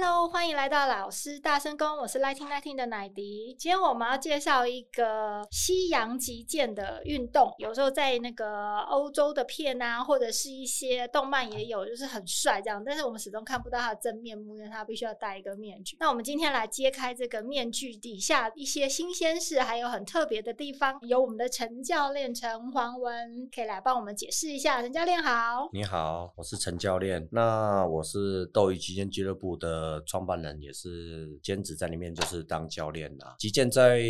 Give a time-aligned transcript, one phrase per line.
[0.00, 3.52] Hello，欢迎来到老师大声公，我是 Lighting Nineteen 的奶迪。
[3.58, 12.80] 今天我们要介绍一个西洋击剑的运动，有时候在那个欧洲的片啊，或者是一些动漫也有，就是很帅这样。
[12.86, 15.96] 但是我们始终看不到他的真面目，因为他必须要戴一个面具。
[15.98, 20.96] 那我们今天来揭开这个面具底下一些新鲜事，还有很特别的地方。
[21.02, 24.80] 有我们的陈教练陈黄文，可以来帮我们解释一下。
[24.80, 27.28] 陈教练好，你好，我是陈教练。
[27.32, 29.87] 那我是斗鱼击剑俱乐部的。
[29.88, 33.34] 呃，创办人也是兼职在里面，就是当教练啦。
[33.38, 34.02] 击剑在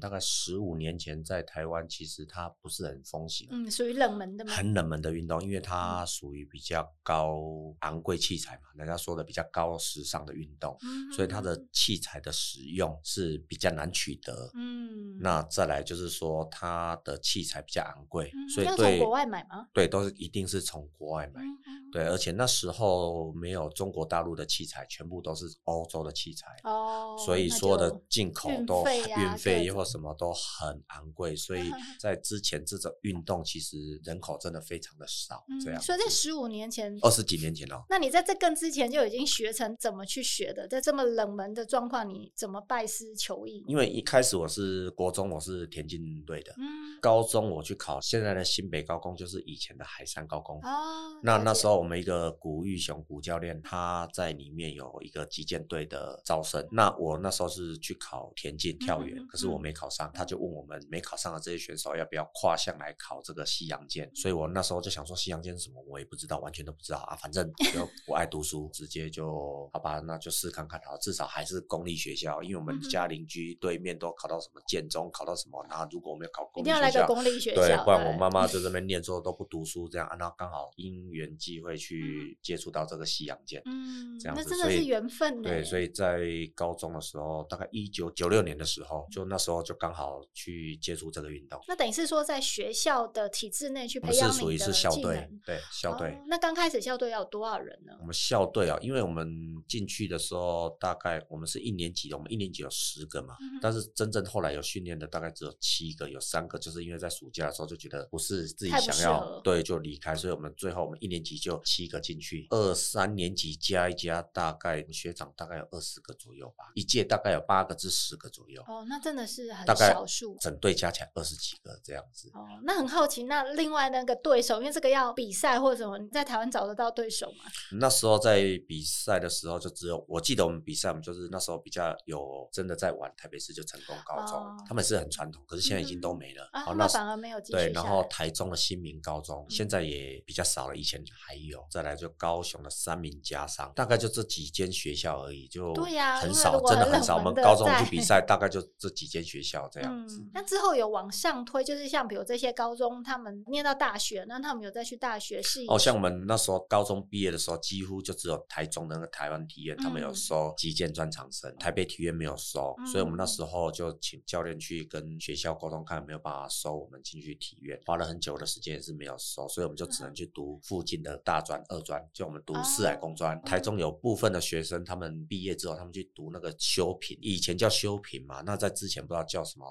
[0.00, 4.52] 大概十五年前在台湾，其实它不是很风行，嗯，属于冷门的吗？
[4.52, 7.38] 很冷门的运动，因为它属于比较高
[7.80, 19.68] 昂贵器材嘛，人家说的比较高时尚的运动，嗯，所以它的器材的使用是比较难取得，嗯，那再来就是说它的器材比较昂贵，嗯，所以对，从国外买吗？
[19.74, 21.42] 对，都是一定是从国外买。
[21.42, 31.62] 嗯对，而且那时候没有中国大陆的器材，全部都是欧洲的器材，哦，所以所有的进口都运费或什么都很昂贵，所以
[32.00, 35.82] 在之前这种运动其实人口真的非常的少，嗯、这样。
[35.82, 40.68] 所以在十五年前，二十几年前哦，那你在这更之前就已经学成怎么去学的？
[40.68, 43.64] 在这么冷门的状况，你怎么拜师求艺？
[43.66, 51.76] 因为一开始我是国中，我是田径队的，嗯，高中我去考现在的新北高工，就是以前的海山高工，哦，那那时候。
[51.76, 56.66] 我们一个古玉雄古教练，他在里面有一个击剑队的招生。
[56.72, 60.10] 那我那时候是去考田径跳远，可是我没考上。
[60.12, 64.10] 他就问我们没考上的这些选手要不要跨项来考这个西洋剑。
[64.14, 67.14] 所以我那时候就想说西洋剑是什么，我也不知道，完全都不知道啊。
[67.16, 75.64] 反正 就不爱读书，直接就好吧，那就试看看好，至少还是公立学校，因为我们家邻居对面都考到什么建中，考到什么。
[75.70, 80.08] 然后如果我们要考公立学校，一定要来个公立学校，对，不然我妈妈在这边 念书都不读书这样。
[80.18, 81.76] 然后刚好因缘际会。
[81.76, 85.42] 去接触到这个西洋剑，嗯，这样子，那真的是缘分。
[85.42, 86.20] 对，所以在
[86.54, 91.60] 高中的时候，大概一九九六年的时候，就那时候就刚好去接触这个运动。
[91.68, 96.08] 那等于是说，在学校的体制内去培养，是属于是校队，对校队。
[96.08, 97.92] 哦，那刚开始校队要有多少人呢？
[98.00, 99.28] 我们校队啊，因为我们
[99.68, 111.60] 进去的时候，大概我们是一年级的，我们一年级有十个嘛，嗯，但是真正后来有训练的大概只有七个，有三个就是因为在暑假的时候就觉得不是自己想要，对，就离开，所以我们最后我们一年级就。
[111.66, 118.62] 七个进去，二三年级加一加，大概学长大概有二十个左右吧，一届大概有八个至十个左右。
[118.66, 122.30] 哦，那真的是很少数，整队加起来二十几个这样子。
[122.34, 127.44] 哦，那很好奇，那另外那个对手，因为这个要比赛或者什么，你在台湾找得到对手吗？
[127.78, 136.48] 那时候在比赛的时候，就只有我记得我们比赛，我们就是那时候比较有真的在玩台北市就成功高中，哦、他们是很传统，可是现在已经都没了。
[136.52, 141.56] 嗯、哦，那反而没有对，然后台中的新民高中、嗯、现在也比较少了，以前还有。
[141.70, 147.16] 再来就高雄的三民家商，大概就这几间学校而已，就对呀，很少，真的很少。
[147.16, 150.24] 我们高中去比赛，大概就这几间学校这样子。
[150.32, 155.66] 那之后有往上推，就是像比如这些高中，他们念到大学，那他们有再去大学试一。
[155.66, 167.78] 哦，像我们那时候高中毕业的时候，几乎就只有台中的那个台湾体院，他们有收击剑专长生，台北体院没有收，所以我们那时候就请教练去跟学校沟通，看有没有办法收我们进去体院。
[167.84, 172.36] 花了很久的时间也是没有收，所以我们就只能去读附近的大专、二专，就我们。
[172.46, 179.66] 读四海工专，台中有部分的学生，他们毕业之后，他们去读那个修平，以前叫修平嘛，那在之前不知道叫什么。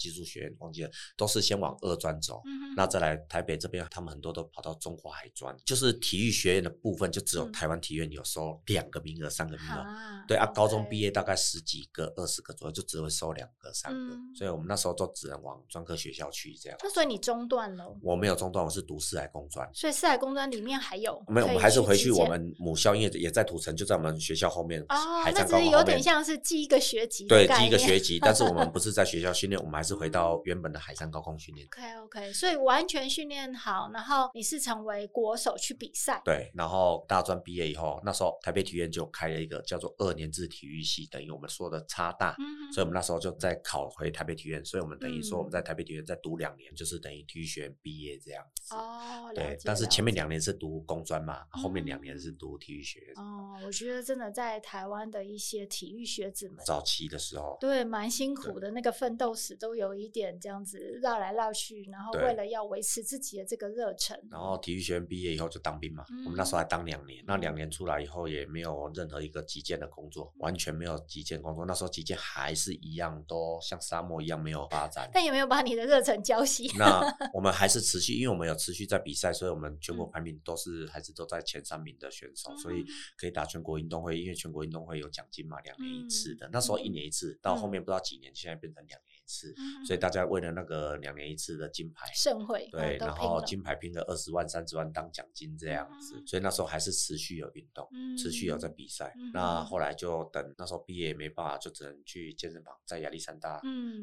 [0.00, 9.80] 技术学院忘记了，都是先往二专走，嗯，那再来台北这边，他们很多都跑到中华海专，就是体育学院的部分，就只有台湾体院有收两个名额，三个名额。
[9.80, 16.78] 啊对啊，高中毕业大概十几个、二十个左右，就只会收两个、三个，嗯，所以我们那时候都只能往专科学校去这样。
[16.82, 17.84] 那所以你中断了？
[18.00, 19.68] 我没有中断，我是读四海工专。
[19.74, 21.20] 所以四海工专里面还有？
[21.26, 24.80] 没有，我们还是回去我们母校，因为也在土城，就在我们学校后面。
[24.82, 27.26] 哦，那只是有点像是记一个学籍。
[27.26, 29.89] 对，记一个学籍，但是我们不是在学校训练， 我们还是。
[29.90, 31.66] 是回到原本的海上高空训练。
[31.66, 36.22] OK OK，所以完全训练好，然后你是成为国手去比赛。
[36.24, 42.36] 对，然后大专毕业以后，那时候台北体院就开了一个叫做二年制体育系，等于我们说的差大。
[42.38, 42.72] 嗯。
[42.72, 48.74] 所以我们那时候就再考回台北体院，所以我们等于说我们在台北体院再读两年，就是等于体育学院毕业这样子。
[48.76, 49.58] 哦，对。
[49.64, 53.14] 但是前面两年是读工专嘛，后面两年是读体育学院。
[53.16, 64.18] 哦，我觉得真的在台湾的一些体育学子们，早期的时候，对，蛮辛苦的，那个奋斗史都有一点这样子绕来绕去，然后为了要维持自己的这个热忱。
[64.30, 71.64] 然后体育学院毕业以后就当兵嘛，我们那时候还当两年，那两年出来以后也没有任何一个击剑的工作，完全没有击剑工作。
[71.66, 75.10] 那时候击剑还是一样，都像沙漠一样没有发展。
[75.12, 76.70] 但也没有把你的热忱浇熄。
[76.78, 77.00] 那
[77.34, 82.84] 我们还是持续，因为我们有持续在比赛，所以我们全国排名都是还是都在前三名的选手，所以
[83.16, 86.48] 可以打全国运动会，因为全国运动会有奖金嘛，两年一次的。
[86.52, 89.54] 那时候一年一次，到后面不知道几年，现在变成两年一次，
[89.86, 99.12] 所以大家为了那个两年一次的金牌盛会，对，然后金牌拼个二十万、三十万当奖金这样子，所以那时候还是持续有运动，持续有在比赛。
[99.32, 103.60] 那后来就等那时候毕业也没办法，就只能去健身房，在亚历山大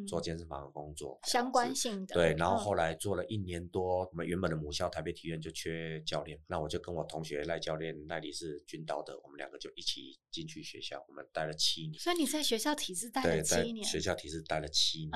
[0.07, 2.13] 做健身房的工作，相关性的。
[2.13, 11.99] 对，然后后来做了一年多，我们原本的母校台北体院就缺教练，那我就跟我同学赖教练，赖里是军刀的，我们两个就一起进去学校，我们待了七年。
[11.99, 13.85] 所以你在学校体制待了七年？
[13.85, 15.11] 学校体制待了七年，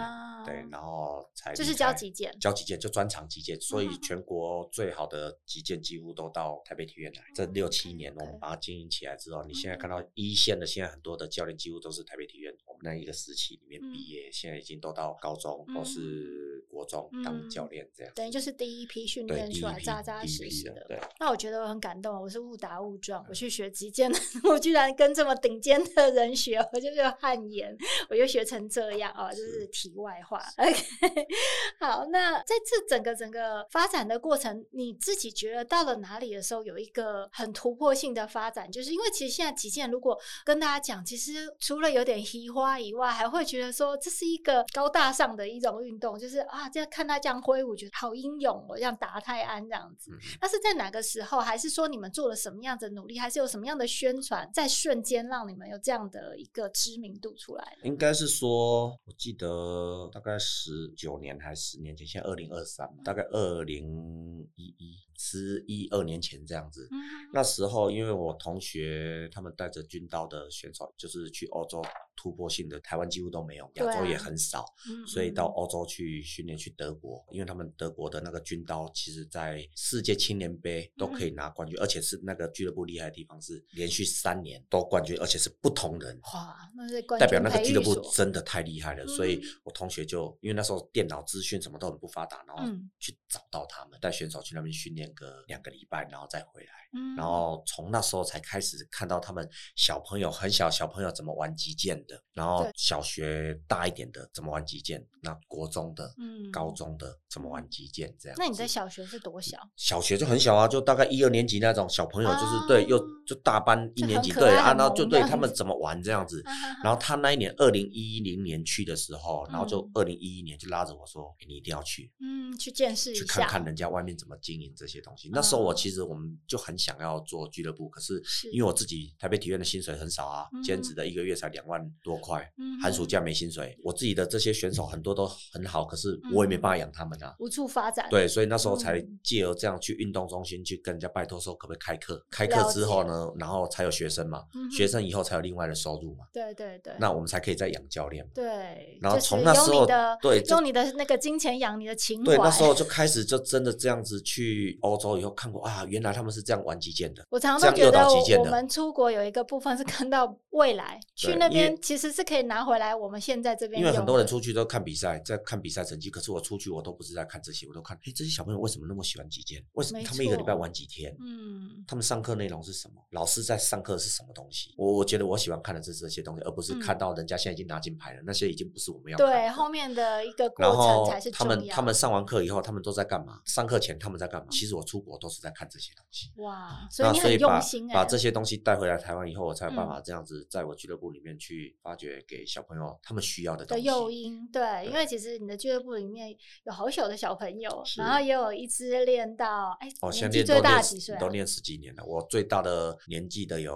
[0.46, 7.24] 对，然后才就是教击剑，教击剑就专长击剑，所以全国最好的击剑几乎都到台北体院来。
[7.36, 16.50] 这六七年我们把它经营起来之后，你现在看到一线的现在很多的教练几乎都是台北体院我们那一个时期里面毕业，现在已经都到高中都是
[16.81, 18.12] 国中当教练这样。
[18.16, 20.83] 等于就是第一批训练出来扎扎实实的。
[20.88, 24.12] 对，那我觉得我很感动，我是误打误撞，我去学击剑，
[24.44, 27.75] 我居然跟这么顶尖的人学，我就是汗颜，
[28.10, 30.44] 我就学成这样啊，就是题外话。
[30.57, 31.28] OK，
[31.80, 38.72] 好，那在这整个整个发展的过程，你自己觉得到了哪里的时候有一个很突破性的发展？
[38.72, 50.12] 就是因为其实现在击剑，如果跟大家讲，其实除了有点嘻花以外，还会觉得说这是一个高大上的一种运动，就是啊，这样看他这样挥舞，觉得好英勇哦，像达泰安这样子。
[50.40, 57.78] 那是在哪个时候，还是说你们做了什么样的努力，还是有什么样的宣传，在瞬间让你们有这样的一个知名度出来？
[57.84, 66.88] 应该是说，我记得大概十九年还是十年前，现在二零二三，大概二零一一十一二年前这样子。
[66.92, 66.98] 嗯、
[67.34, 71.82] 那时候，因为我同学他们带着军刀的选手，就是去欧洲。
[72.22, 92.64] 突破性的台湾几乎都没有，亚洲也很少，啊、所以到欧洲去训练，去德国，因为他们德国的那个军刀，其实在世界青年杯都可以拿冠军，嗯、而且是那个俱乐部厉害的地方是连续三年都冠军，而且是不同人，哇，那是冠军代表那个俱乐部真的太厉害了，所以我同学就因为那时候电脑资讯什么都很不发达，然后
[93.00, 102.00] 去找到他们，带选手去那边训练个两个礼拜，然后再回来，嗯、然后从那时候才开始看到他们小朋友很小小朋友怎么玩击剑。
[102.34, 108.36] 然后小学大一点的怎么玩击剑，那国中的、嗯、高中的怎么玩击剑，这样。
[108.40, 109.58] 那你在小学是多小？
[109.75, 116.42] 小学就很小啊，就大概一二年级那种小朋友，就是、啊、对，又就大班一年级，对啊，然后就对他们怎么玩这样子。
[116.48, 116.52] 啊、
[116.84, 128.22] 然后他那一年二零一零年去的时候，然后就二零一一年就拉着我说、嗯欸：“你一定要去，嗯，去见识一下，去看看人家外面怎么经营这些东西。”那时候我其实我们就很想要做俱乐部，可是
[128.52, 132.48] 因为我自己台北体院的薪水很少啊，兼职的一个月才两万多块。
[132.82, 138.08] 寒暑假没薪水，我自己的这些选手很多都很好，可是我也没办法养他们啊，无处发展。
[138.10, 142.24] 对，所以那时候才借由这样去运动中心去跟人家拜托说，可不可以开课？
[142.30, 146.25] 开课之后呢，然后才有学生嘛，学生以后才有另外的收入嘛。
[146.34, 148.27] 对对对，那我们才可以再养教练。
[148.34, 149.86] 对，然后从那时候，
[150.22, 152.25] 对，用你的那个金钱养你的情怀。
[152.25, 157.25] 对，那时候就开始就真的这样子去欧洲以后看过啊，原来他们是这样玩击剑的。
[157.30, 162.96] 我常常都觉得我们出国有一个部分是看到未来， 去那边其实是可以拿回来。
[162.96, 166.10] 我们现在这边，因为很多人出去都看比赛，在看比赛成绩。
[166.10, 169.64] 可是我出去，我都不是在看这些，我都看，哎，这些小朋友为什么那么喜欢击剑？
[169.74, 171.16] 为什么他们一个礼拜玩几天？
[171.20, 173.02] 嗯，他们上课内容是什么？
[173.12, 174.74] 老师在上课是什么东西？
[174.78, 179.28] 我我觉得我喜欢看的是这些东西，而不是看到人家现在已经拿金牌了，那些已经不是我们要看。
[179.28, 181.56] 对，后面的一个过程才是重要。
[181.56, 183.42] 他们他们上完课以后，他们都在干嘛？
[183.46, 184.48] 上课前他们在干嘛？
[184.52, 186.32] 其实我出国都是在看这些东西。
[186.38, 187.94] 哇，所以你很用心哎。
[187.94, 193.66] 把这些东西带回来台湾以后，我才有办法这样子在我俱乐部里面去发掘给小朋友他们需要的。
[193.66, 201.18] 的诱因，对，对，因为其实你的俱乐部里面有好小的小朋友，然后也有一支练到，哎，哦、年纪最大几岁？
[201.18, 202.04] 都练十几年了。
[202.06, 203.75] 我最大的年纪的有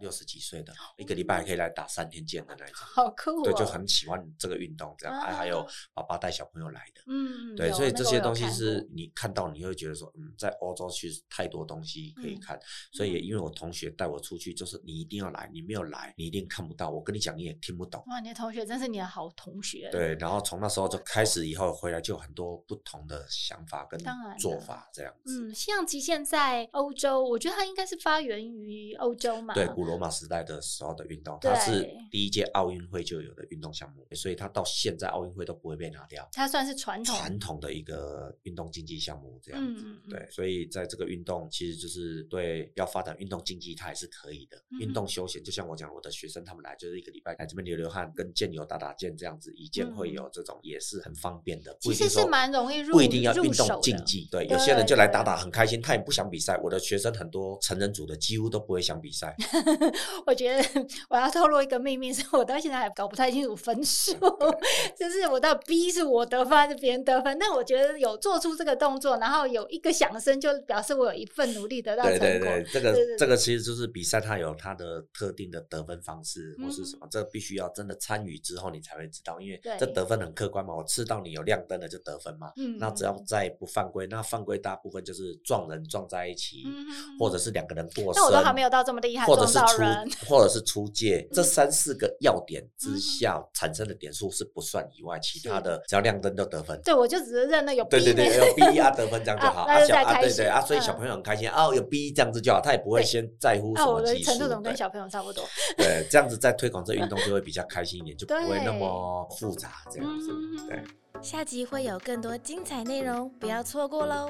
[0.00, 3.44] 六十几岁的，一个礼拜还可以来打三天剑的那一种，好酷、哦。
[3.44, 12.62] 对，就很喜欢这个运动，这样还、啊、还有爸爸带小朋友来的，嗯，对，所以这些东西是你看到你会觉得说，嗯，在欧洲其实太多东西可以看，嗯、
[12.92, 16.90] 所以也因为我同学带我出去，就是你一定要来，你没有来，你一定看不到。
[16.90, 18.02] 我跟你讲，你也听不懂。
[18.06, 19.88] 哇，你的同学真是你的好同学。
[19.90, 23.98] 对，然后从那时候就开始，以后回来就有很多不同的想法跟
[24.38, 25.48] 做法，这样子。
[25.48, 29.54] 嗯，西洋击剑在欧洲，我觉得它应该是发源于欧洲嘛。
[29.54, 36.28] 对，古罗马时代的时候的运动，它是第一届奥运会就有的运动项目，所以它到现在奥运会都不会被拿掉。
[36.32, 39.84] 它算是传统传统的一个运动竞技项目，这样子。
[39.86, 44.56] 嗯、对，所以在这个运动，其实就是对要发展运动竞技，它也是可以的。
[44.80, 51.76] 运、嗯、动休闲，就像我讲，我的学生他们来就是一个礼拜来这边流流汗，跟剑友打打剑这样子，以剑会友这种也是很方便的。
[51.80, 56.58] 其实是蛮容易入不一定要运动竞技，对，有些人就来打打很开心，他也不想比赛。
[56.62, 59.34] 我的学生很多成人组的几乎都不会想比赛。
[60.26, 64.14] 我觉得我要透露一个秘密，是我到现在还搞不太清楚分数，
[64.98, 67.36] 就是我到 B 是我得分还是别人得分？
[67.38, 72.18] 那我觉得有做出这个动作，然后有一个响声，就表示我有一份努力得到成果。
[72.18, 80.74] 对对对，这个这个其实就是比赛，它有它的特定的得分方式或是什么，嗯、这必须要真的参与之后你才会知道，因为这得分很客观嘛。
[80.74, 86.86] 我吃到你有亮灯的就得分嘛，嗯，那只要再不犯规，那犯规大部分就是撞人撞在一起，嗯、
[87.18, 89.82] 或者是两个人过身，那我都还没有到这么厉害，或者是出
[90.26, 96.80] 或者是出借， 这三四个要点之下产生的点数是不算以外，其他的只要亮灯就得分。
[96.84, 104.30] 对，我就只是认那有 B 对对对，有 B 啊得分这样就好啊，小啊对对啊，所以小朋友很开心啊，有 B 这样子就好，他也不会先在乎什么技术。
[104.30, 105.44] 程度怎么跟小朋友差不多？
[105.76, 110.30] 对，这样子在推广这运动就会比较开心一点，就不会那么复杂这样子。
[110.68, 110.82] 对，
[111.22, 114.28] 下集会有更多精彩内容，不要错过喽。